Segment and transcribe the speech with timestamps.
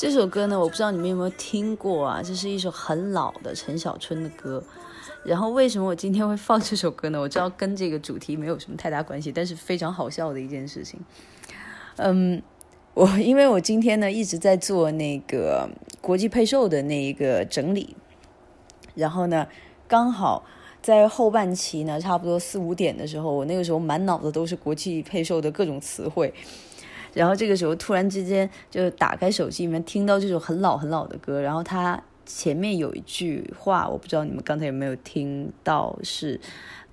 [0.00, 2.22] 这首歌呢，我不知道你们有没有听过啊？
[2.24, 4.64] 这是一首很老的陈小春的歌。
[5.22, 7.20] 然后为什么我今天会放这首歌呢？
[7.20, 10.98] 我知道跟这个主题没有什么太大关系，但是非常好笑的一件事情。
[11.96, 12.42] 嗯，
[12.94, 15.68] 我因为我今天呢一直在做那个
[16.00, 17.94] 国际配售的那一个整理，
[18.94, 19.46] 然后呢
[19.86, 20.42] 刚好
[20.80, 26.32] 在后半期呢，差不多四五点的时候，我那个时候满脑子都是国际配售的各种词汇。
[27.14, 36.40] 然后这个时候突然之间就打开手机里面听到这首很老很老的歌，然后它前面有一句话，我不知道你们刚才有没有听到，是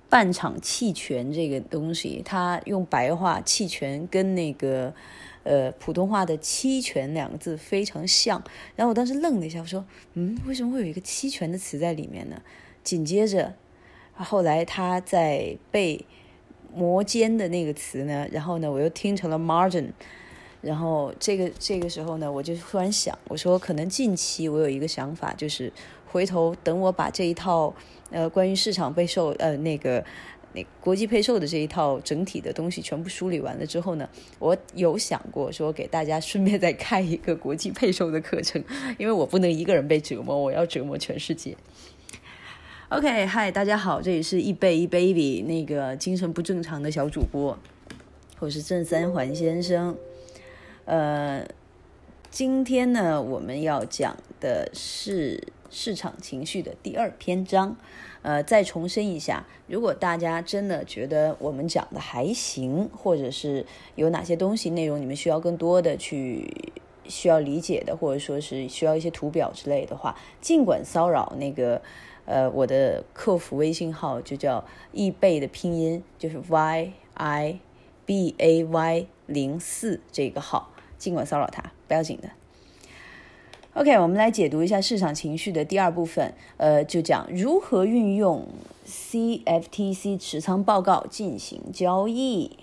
[0.08, 4.92] 半场弃权这个东西，它用白话弃权跟那个
[5.44, 8.42] 呃普通话的期权两个字非常像，
[8.74, 12.40] 然后我当时愣了一下，我说嗯，为什么会有一个期权的词在里面呢？
[12.82, 13.54] 紧接着
[14.14, 16.04] 后来他在背。
[16.74, 19.86] 摩肩的那个词呢，然后呢，我又听成了 margin，
[20.60, 25.72] 然后这个这个时候呢，我就突然想，我说可能近期我有一个想法，就是
[26.06, 27.74] 回头等我把这一套
[28.10, 30.04] 呃关于市场配售呃那个
[30.52, 34.08] 那国际配售的这一套整体的东西全部梳理完了之后呢，
[34.38, 38.62] 我有想过说给大家顺便再开一个国际配售的课程，
[38.98, 41.56] 因为我不能一个人被折磨，我要折磨全世界。
[42.90, 47.58] OK，嗨，大家好，这里是一贝一 baby 那个精神不正常的小主播，
[48.38, 49.94] 我是郑三环先生。
[50.86, 51.46] 呃，
[52.30, 57.76] 今天呢，我们要讲的是市场情绪的第二篇章。
[58.22, 66.72] 呃，再重申一下，如果大家真的觉得我们讲的还行，或者是有哪些东西内容你们需要更多的去
[67.06, 71.82] 需要理解的，或者说是需要一些图表之类的话，尽管骚扰那个。
[72.28, 74.62] 呃，我的客服微信号就叫
[74.92, 77.58] 易贝的拼音，就是 y i
[78.04, 80.68] b a y 零四这个号，
[80.98, 82.28] 尽管骚扰他，不要紧的。
[83.72, 88.46] OK，我们来解读一下市场情绪的第二部分，呃，就讲如何运用
[88.86, 92.58] CFTC 持仓报告进行交易。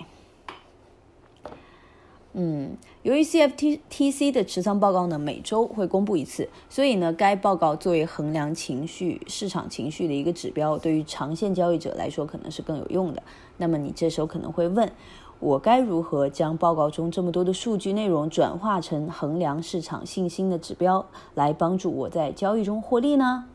[2.38, 13.24] 嗯，由于 CFTC 的持仓报告呢每周会公布一次，所以呢该报告作为衡量情绪、市场情绪的一个指标，对于长线交易者来说可能是更有用的。
[13.56, 14.92] 那么你这时候可能会问，
[15.40, 23.46] 我该如何将报告中这么多的数据内容转化成衡量市场信心的指标，来帮助我在交易中获利呢？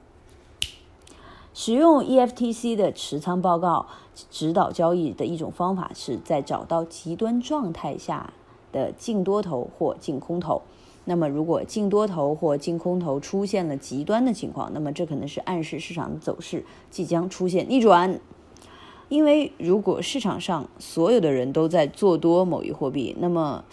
[1.52, 3.84] 使用 EFTC 的持仓报告
[4.30, 8.32] 指导交易的一种方法，是在找到极端状态下。
[8.72, 10.62] 的净多头或净空头，
[11.04, 18.20] 那么如果净多头或净空头出现了极端的情况，那么这可能是暗示市场的走势即将出现逆转。
[19.08, 23.64] 因为如果市场上所有的人都在做多某一货币，那么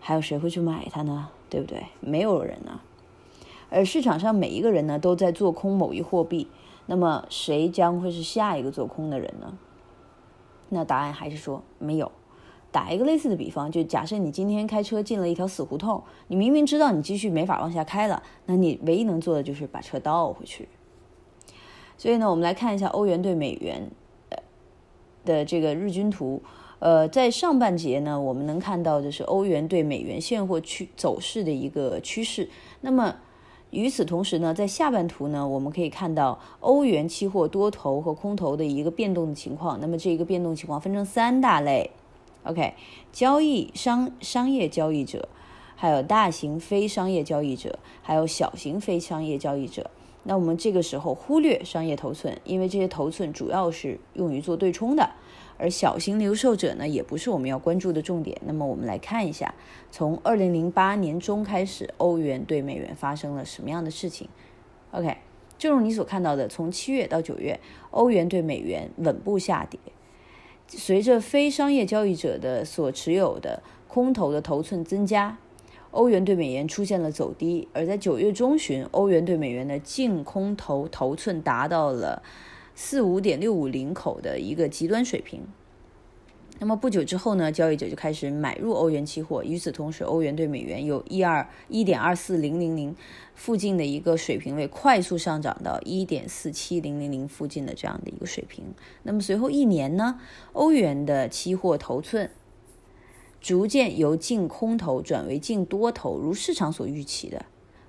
[0.00, 1.28] 还有谁会去买它呢？
[1.50, 1.84] 对不对？
[2.00, 2.82] 没有人啊。
[3.68, 6.48] 而市场上每一个人呢都在做空某一货币，
[6.86, 9.58] 那么谁将会是下一个做空的人呢？
[10.70, 12.10] 那答案还是说没有。
[12.72, 20.68] 打一个类似的比方，就假设你今天开车进了一条死胡同，你明明知道你继续没法往下开了，那你唯一能做的就是把车倒回去。
[21.96, 23.90] 所以呢，我们来看一下欧元对美元
[24.28, 24.38] 呃
[25.24, 26.42] 的这个日均图。
[26.78, 32.50] 呃，在上半节呢，我们能看到的是欧元对美元现货趋走势的一个趋势。
[32.82, 33.16] 那么
[33.70, 39.80] 与此同时呢，在下半图呢，我们可以看到欧元期货多头和空头的一个变动的情况。
[39.80, 41.90] 那么这一个变动情况分成三大类。
[42.46, 42.74] OK，
[43.10, 45.28] 交易商商业交易者，
[45.74, 49.90] 还有大型非商业交易者，还有小型非商业交易者。
[50.22, 55.10] 那我们这个时候忽略商业头寸，因为这些头寸主要是用于做对冲的，
[55.58, 58.40] 而小型零售者呢，也不是我们要关注的重点。
[58.44, 59.54] 那么我们来看一下，
[59.90, 64.28] 从二零零八年中开始，欧元对美元发生了什么样的事情
[64.92, 65.16] ？OK，
[65.58, 67.58] 正如你所看到的，从七月到九月，
[67.90, 69.78] 欧元对美元稳步下跌。
[70.68, 75.38] 随着非商业交易者的所持有的空头的头寸增加，
[75.92, 77.68] 欧元对美元出现了走低。
[77.72, 82.22] 而在九月中旬，欧元对美元的净空头头寸达到了
[82.74, 85.42] 四五点六五零口的一个极端水平。
[86.58, 89.44] 那么不久之后呢，交易者就开始买入欧元期货。
[89.44, 92.96] 与此同时，欧元对美元有一二一点二四零零零
[93.34, 98.64] 附近的一个水平位快速上涨到一点四七零零零附近的这样的一个水平。
[99.02, 100.18] 那么随后一年呢，
[100.54, 102.30] 欧元的期货头寸
[103.38, 107.44] 逐渐由净空头转为净多头，如市场所预期的，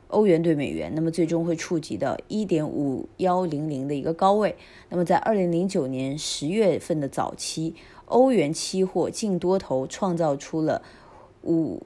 [0.09, 4.57] 欧元对美元那么最终会触及到一点五幺零零的一个高位。
[4.89, 7.73] 那么在二零零九年十月份的早期。
[8.07, 10.81] 欧元期货净多头创造出了
[11.44, 11.83] 五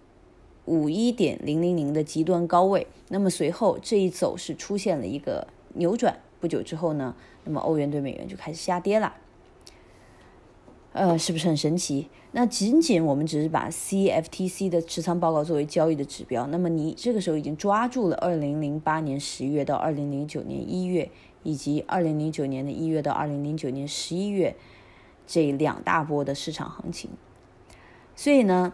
[0.65, 9.15] 五一点零零零的极端高位，那么随后这一走势出现了一个扭转，不久之后呢，那么欧元对美元就开始下跌了。
[10.93, 12.09] 呃，是不是很神奇？
[12.33, 21.09] 那仅仅我们只是把 CFTC 的持仓报告作为交易的指标，那么你这个时候已经抓住了2008年十月到2009年一月，
[21.43, 24.55] 以及2009年的一月到2009年十一月
[25.31, 27.09] 这两大波的市场行情。
[28.15, 28.73] 所以呢，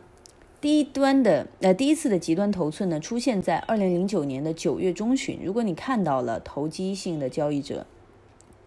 [0.59, 5.39] 第一端的呃第一次的极端头寸呢，出现在2009年的九月中旬。
[5.43, 7.85] 如果你看到了投机性的交易者。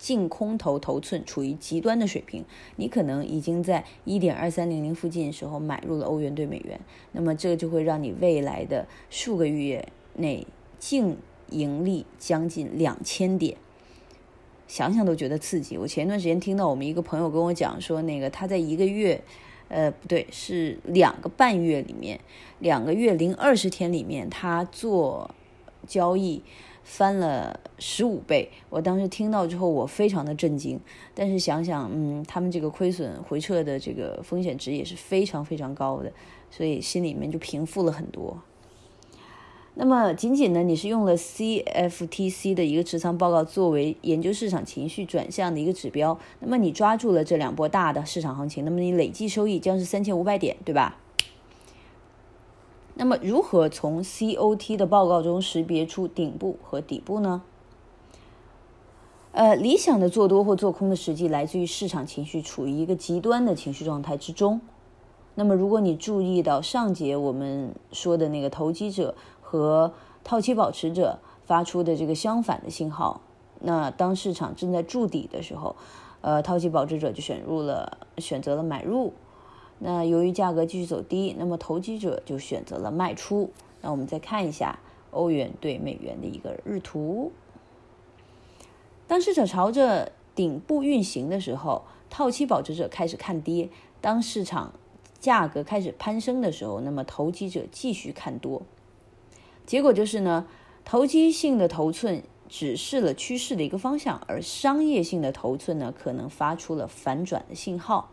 [0.02, 2.42] 净空头头寸处于极端的水平，
[2.76, 6.80] 你可能已经在一点二三零零附近的时候买入了欧元兑美元，
[7.12, 10.46] 那么这个就会让你未来的数个月内
[10.78, 11.18] 净
[11.50, 13.58] 盈利将近两千点，
[14.70, 15.76] 想想都觉得刺激。
[15.76, 19.20] 我前段时间听到我们一个朋友跟我讲说，那个他在一个月，
[19.66, 22.20] 呃，不对，是两个半月里面，
[22.60, 25.28] 两个月零二十天里面，他做
[25.88, 26.40] 交易。
[26.82, 30.80] 翻了十五倍，我当时听到之后，我非常的震惊。
[31.14, 36.10] 但是想想，嗯，他们这个亏损回撤的这个风险值也是非常非常高的，
[36.50, 38.36] 所以心里面就平复了很多。
[39.74, 50.98] 那么，仅仅呢，你是用了 CFTC 的一个持仓报告作为研究市场情绪转向的一个指标，那么你抓住了这两波大的市场行情，那么你累计收益将是三千五百点，对吧？
[52.94, 57.42] 那么，如何从 COT 的报告中识别出顶部和底部呢？
[59.32, 64.60] 呃，理想的做多或做空的时机来自于市场情绪处于一个极端的情绪状态之中。
[65.36, 69.14] 那么，如果你注意到上节我们说的那个投机者
[69.50, 69.92] 和
[70.22, 73.20] 套期保持者发出的这个相反的信号，
[73.58, 75.74] 那当市场正在筑底的时候，
[76.20, 79.12] 呃，套期保持者就选入了选择了买入。
[79.80, 83.50] 那由于价格继续走低，那么投机者就选择了卖出。
[83.80, 84.78] 那我们再看一下
[85.10, 87.32] 欧元对美元的一个日图。
[89.08, 93.68] 当市场朝着顶部运行的时候，套期保持者开始看跌；
[94.00, 94.72] 当市场
[95.18, 98.62] 价格开始攀升的时候，那么投机者继续看多。
[99.66, 100.46] 结果就是呢，
[100.84, 108.10] 投机性的头寸指示了趋势的一个方向，而商业性的头寸呢，可能发出了反转的信号。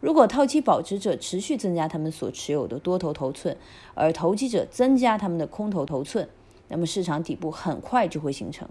[0.00, 3.56] 如果套期保持者持续增加他们所持有的多头头寸，
[3.94, 6.28] 而投机者增加他们的空头头寸，
[6.68, 8.68] 那么市场底部很快就会形成。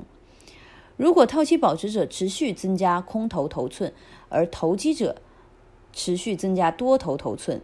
[0.95, 3.91] 如果套期保持者持续增加空头头寸，
[4.29, 5.15] 而投机者
[5.91, 7.59] 持续增加多头头寸，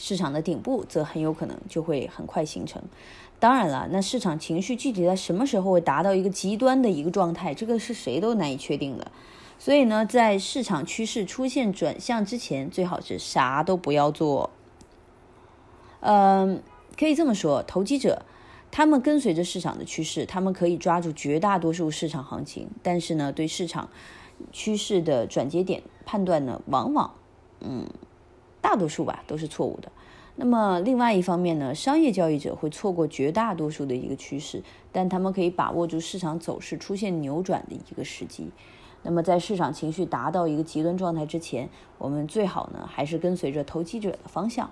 [0.00, 2.82] 市场的顶部则很有可能就会很快形成。
[3.38, 9.12] 当然了，那市场情绪具体在什么时候会达到一个极端的一个状态，这个是谁都难以确定的。
[9.58, 14.48] 所以呢，在市场趋势出现转向之前，最好是啥都不要做。
[16.00, 16.62] 嗯，
[16.98, 18.24] 可以这么说，投机者
[18.70, 23.90] 他们跟随着市场的趋势，他们可以抓住绝大多数市场行情，但是呢，对市场
[24.50, 27.12] 趋势的转折点判断呢，往往
[27.60, 27.86] 嗯，
[28.60, 29.90] 大多数吧都是错误的。
[30.36, 38.50] 那么另外一方面呢，商业交易者会错过绝大多数的一个趋势，但他们可以把握住市场走势出现扭转的一个时机。
[39.02, 44.70] 那么，在市场情绪达到一个极端状态之前，我们最好呢还是跟随着投机者的方向。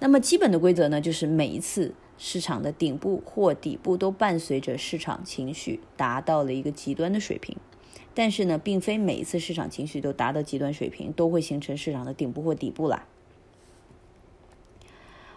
[0.00, 7.56] 那么，基本的规则呢，就是每一次市场的顶部或底部都伴随着市场情绪达到了一个极端的水平。
[8.14, 13.06] 但是呢，并非每一次市场情绪都达到极端水平都会形成市场的顶部或底部啦。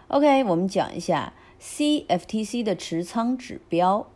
[0.08, 4.06] OK，我们讲一下 CFTC 的持仓指标。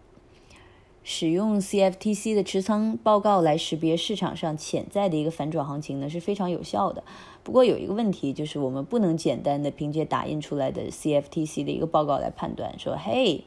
[1.04, 7.02] 使用 CFTC 的持仓报告来识别市场上潜在的一个反转行情呢是非常有效的。
[7.42, 13.42] 不过有一个问题，就是我们不能简单的凭借打印出来的 CFTC 的一个报告来判断，说嘿，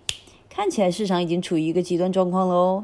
[0.49, 2.83] 看起来市场已经处于一个极端状况喽。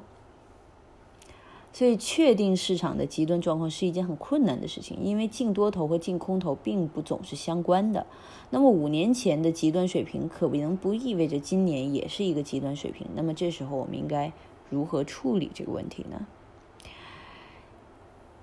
[1.74, 8.06] 所以确定市场的极端状况是一件很困难的事情，因为净多头和净空头并不总是相关的。
[8.50, 13.08] 那么五年前的极端水平可不能不意味着今年也是一个极端水平。
[13.16, 14.32] 那么这时候我们应该。
[14.74, 16.26] 如何处理这个问题呢？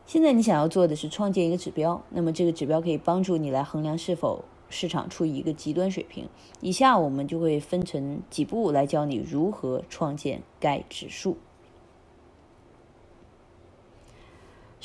[0.05, 6.29] 现在你想要做的是创建一个指标，那么这个指标可以帮助你来衡量是否市场处于一个极端水平。
[6.61, 11.39] 以下我们就会分成几步来教你如何创建该指数。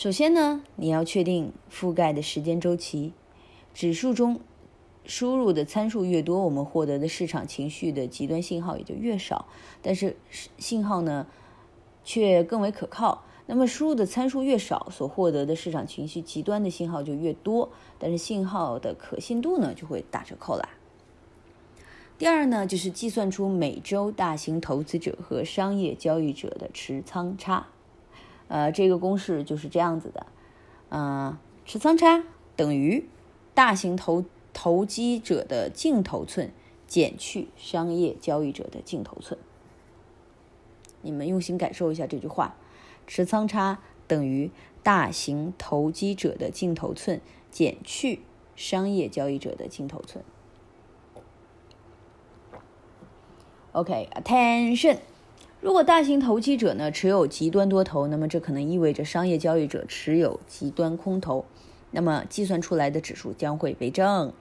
[0.04, 3.14] 首先呢，你要确定覆盖的时间周期，
[3.74, 4.42] 指数中。
[5.06, 9.46] 输入的参数越多，我们获得的市场情绪的极端信号也就越少。
[9.82, 10.18] 但是
[10.58, 11.26] 信号呢，
[12.04, 13.24] 却更为可靠。
[13.46, 20.68] 那么输入的参数越少，所获得的市场情绪极端的信号就越多，但是信号的可信度呢就会打折扣啦。
[22.18, 27.68] 第二呢，就是计算出每周大型投资者和商业交易者的持仓差。
[28.54, 30.28] 呃，这个公式就是这样子的，
[30.90, 32.24] 嗯，持仓差
[32.56, 33.10] 等于
[33.56, 36.52] 大型投投机者的净头寸
[36.86, 39.40] 减去商业交易者的净头寸。
[41.02, 42.56] 你们用心感受一下这句话：
[43.08, 44.52] 持仓差等于
[44.84, 47.20] 大型投机者的净头寸
[47.50, 48.22] 减去
[48.56, 50.24] 商业交易者的净头寸。
[53.72, 55.00] OK，attention。
[55.64, 61.46] 如果大型投机者呢持有极端多头，那么这可能意味着商业交易者持有极端空头，
[61.92, 64.34] 那么计算出来的指数将会为正。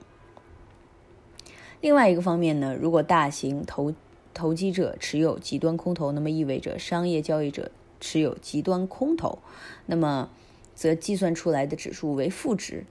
[1.79, 3.93] 另外一个方面呢，如果大型投
[4.33, 9.39] 投机者持有极端空头，那么意味着商业交易者持有极端空头，
[9.85, 10.29] 那么
[10.75, 12.83] 则计算出来的指数为负值。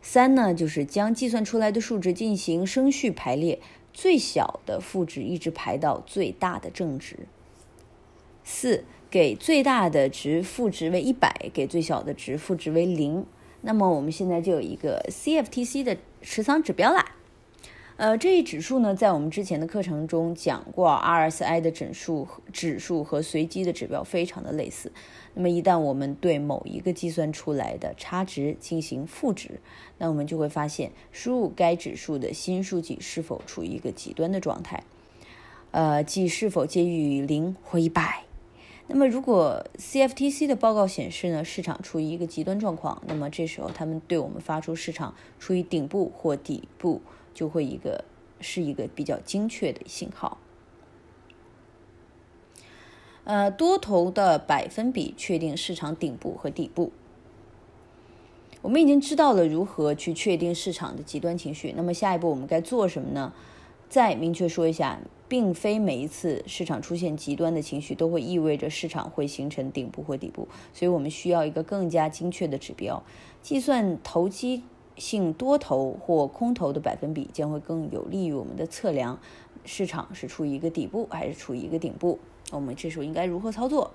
[0.00, 3.60] 三呢，就是将计算出来的数值进行升序排列。
[3.92, 7.26] 最小的负值一直排到最大的正值。
[8.44, 13.26] 四，给最大的值负值为一百，给最小的值负值为零。
[13.62, 17.16] 那么我们现在就有一个 CFTC 的持仓指标啦。
[17.96, 24.90] 呃，这一指数呢，在我们之前的课程中讲过，RSI 的整数指数和随机的指标非常的类似。
[25.34, 29.60] 那么一旦我们对某一个计算出来的差值进行赋值，
[29.98, 34.82] 那我们就会发现输入该指数的新数据是否处于一个极端的状态，
[35.70, 38.23] 呃，即是否介于零或一百。
[38.86, 47.00] 那么如果 CFTC 的报告显示呢，市场处于一个极端状况，那么这时候他们对我们发出市场处于顶部或底部。
[47.34, 48.04] 就会一个
[48.38, 50.38] 是一个比较精确的信号。
[53.24, 56.92] 呃，多头的百分比确定市场顶部和底部。
[58.62, 63.32] 我们已经知道了如何去确定市场的极端情绪，那么下一步我们该做什么呢？
[63.88, 65.00] 再明确说一下，
[65.34, 73.02] 并非每一次市场出现极端的情绪都会意味着市场会形成顶部或底部，所以我们需要一个更加精确的指标，
[73.42, 74.62] 计算投机。
[74.96, 79.18] 性多头或空头的百分比将会更有利于我们的测量
[79.64, 82.20] 市场是处于一个底部还是处于一个顶部。
[82.52, 83.90] 我们这时候应该如何操作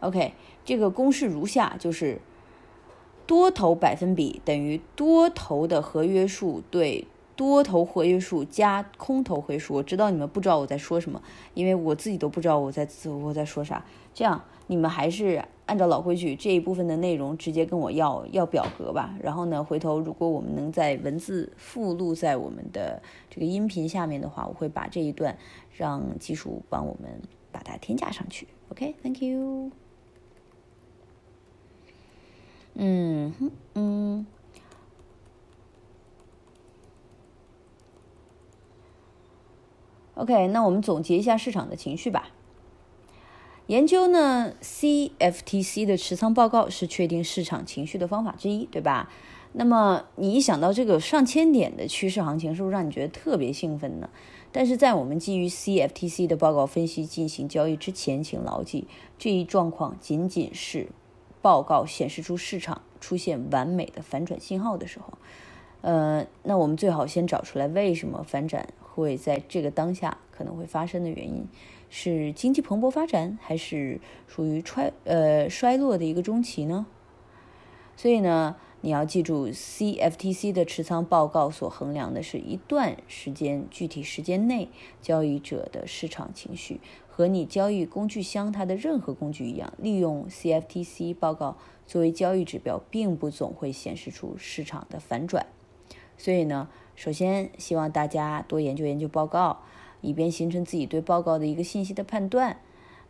[0.00, 0.32] ？OK，
[0.64, 2.20] 这个公式如下：就是
[3.24, 9.74] 多头百分比等于多头的合约数对多头活跃数加空头回数。
[9.74, 11.20] 我知道你们不知道我在说什么，
[11.54, 13.84] 因为我自己都不知道我在我在说啥。
[14.14, 14.42] 这样。
[14.68, 19.14] 你们还是按照老规矩，这一部分的内容直接跟我要要表格吧。
[19.20, 25.36] 然后呢，回头如果我们能在文字附录在我们的这个音频下面的话，我会把这一段
[25.76, 27.20] 让技术帮我们
[27.50, 28.46] 把它添加上去。
[28.70, 29.72] OK，Thank you。
[32.74, 34.26] 嗯哼嗯。
[40.14, 42.28] OK，那我们总结一下市场的情绪吧。
[43.66, 49.08] 研究呢，CFTC 的持仓报告是确定市场情绪的方法之一，对吧？
[49.54, 54.10] 那么你一想到这个上千点的趋势行情，是不是让你觉得特别兴奋呢？
[54.50, 58.86] 但是在我们基于 CFTC 的报告分析进行交易之前，请牢记，
[59.18, 60.88] 这一状况仅仅是
[61.40, 65.14] 报告显示出市场出现完美的反转信号的时候。
[65.80, 71.46] 呃，那我们最好先找出来为什么反转会在这个当下可能会发生的原因。
[71.88, 76.86] 是经济蓬勃发展，还是属于衰呃衰落的一个中期呢？
[77.96, 84.70] 所以呢，你要记住，CFTC 的持仓报告所衡量的是一段时间具体时间内
[85.02, 95.46] 交易者的市场情绪，和你交易工具箱它的任何工具一样，利用 CFTC 报告作为交易指标，并不总会显示出市场的反转。
[96.16, 99.58] 所以呢，首先希望大家多研究研究报告。
[100.04, 102.56] 以便形成自己对报告的一个信息的判断，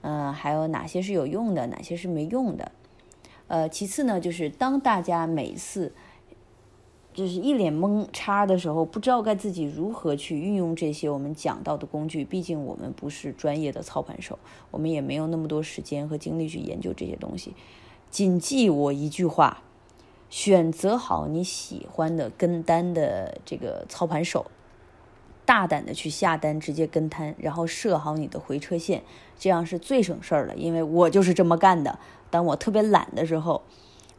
[0.03, 2.71] 呃，还有哪些是有用的，哪些是没用的，
[3.47, 5.95] 呃，其次呢，就是当大家每次
[7.15, 14.39] 就是一脸懵叉的时候，不知道该自己如何去运用这些我们讲到的工具，毕竟我们不是专业的操盘手，
[14.71, 17.55] 我们也没有那么多时间和精力去研究这些东西。
[18.11, 19.63] 谨记我一句话：
[20.33, 24.47] 选择好你喜欢的跟单的这个操盘手。
[25.45, 29.03] 大胆的去下单，直接跟摊，然后设好你的回车线，
[29.39, 30.55] 这样是最省事儿的。
[30.55, 31.99] 因为我就是这么干的。
[32.31, 33.61] 当我特别懒的时候，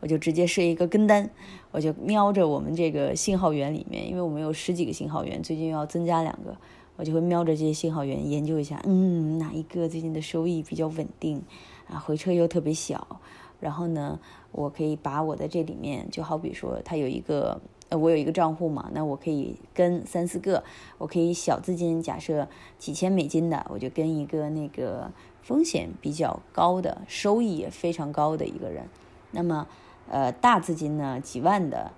[0.01, 1.31] 我就直接设一个跟单，
[1.71, 6.55] 我就瞄着我们这个信号源里面，因为我们有十几个信号源，最近要增加两个，
[6.95, 11.41] 我就会瞄着这些信号源研究一下，嗯，哪一个最近的收益比较稳定，
[11.89, 13.19] 啊，回车又特别小，
[13.63, 14.19] 然后呢，
[14.51, 17.61] 我可以把我的这里面，就好比说它有一个。
[17.89, 20.63] 呃我有一个账户嘛，那我可以跟三四个，
[20.97, 22.47] 我可以小资金，假设
[22.79, 25.11] 几千美金的，我就跟一个那个
[25.43, 28.85] 风险比较高的、收益也非常高的一个人。
[29.29, 29.67] 那么，
[30.09, 31.91] 呃，大资金呢，几万的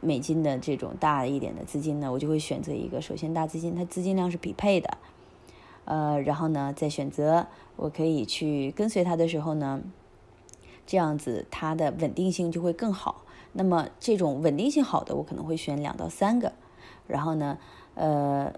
[0.00, 4.98] 美金的这种大一点的资金呢，我就会选择一个，首先大资金它资金量是匹配的，
[5.84, 9.80] 呃，然后呢再选择我可以去跟随它的时候呢，
[10.86, 13.24] 这样子它的稳定性就会更好。
[13.52, 16.52] 那么这种稳定性好的，我可能会选两到三个，
[17.06, 17.58] 然后呢，
[17.94, 18.52] 呃，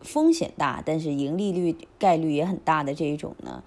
[0.00, 3.62] 风险大但是盈利率概率也很大的这一种呢，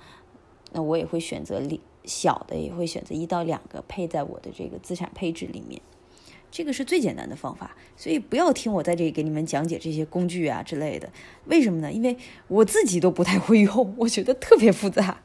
[0.73, 1.61] 那我也会选择
[2.03, 5.81] 小的，也会选择一到两个配在我的这个资产配置里面，
[6.51, 7.75] 这个是最简单的方法。
[7.95, 11.09] 所以不要听我在这里给你们讲解这些工具啊之类的，
[11.45, 11.91] 为什么呢？
[11.91, 12.17] 因为
[12.49, 15.21] 我自己都不太会用，我觉得特别复杂。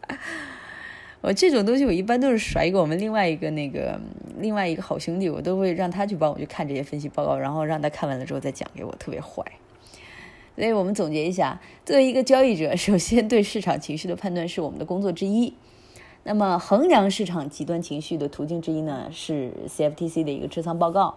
[1.22, 3.98] 我这种东西，我一般都是甩给我们另外一个那个
[4.40, 9.44] 另外一个好兄弟，我都会让他去帮我去看这些分析报告，然后让他看完了之后再讲给我，特别坏。
[10.56, 15.54] 所以我们总结一下，作为一个交易者，首先对市场情绪的判断是我们的工作之一。
[16.24, 21.16] 那么衡量市场极端情绪的途径之一呢，是 CFTC 的一个持仓报告。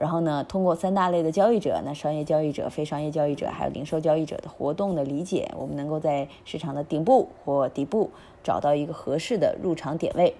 [0.00, 8.10] 然后呢，通过三大类的交易者，那商业交易者、非商业交易者，还有零售交易者的活动的理解，我们能够在市场的顶部或底部
[8.44, 10.34] 找到一个合适的入场点位。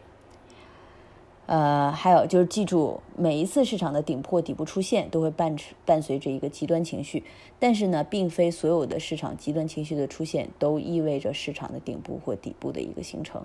[1.47, 7.25] 呃，还有就是记住，每一次市场的顶破底部出现，都会伴伴随着一个极端情绪。
[7.59, 13.43] 但是呢，并非所有的市场极端情绪的出现都意味着市场的顶部或底部的一个形成。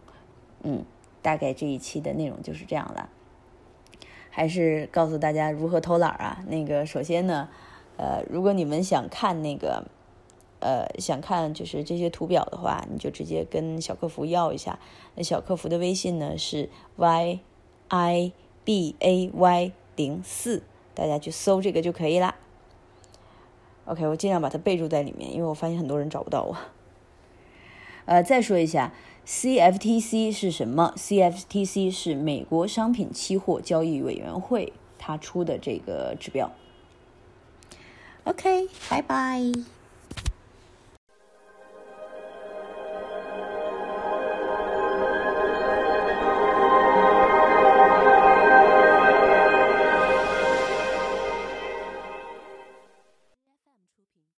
[0.64, 0.84] 嗯，
[1.22, 3.10] 大概这一期的内容就是这样了。
[4.36, 6.44] 还是告诉大家如何偷懒啊？
[6.48, 7.48] 那个，首先呢，
[7.98, 9.86] 呃，如果你们想看那个，
[10.60, 14.80] 呃，想看就是这些图表的话，你就直接跟小客服要一下。
[15.14, 17.42] 那小客服的微信呢是 y
[17.90, 18.32] i
[18.64, 20.64] b a y 零四，
[20.96, 22.34] 大家去搜这个就可以啦。
[23.86, 26.58] OK，我尽量把它备注在里面，因为我发现很多人找不到我。
[28.06, 28.92] 呃，再说一下。
[29.26, 36.52] CFTC 是什么？CFTC 是美国商品期货交易委员会，它出的这个指标。
[38.26, 39.42] OK，拜拜。